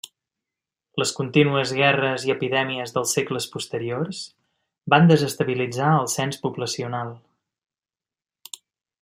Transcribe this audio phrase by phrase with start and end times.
[1.01, 4.23] Les contínues guerres i epidèmies dels segles posteriors
[4.95, 7.15] van desestabilitzar el cens poblacional.